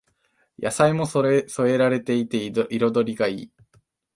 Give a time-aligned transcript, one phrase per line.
[0.57, 3.51] 野菜も添えられていて彩りがいい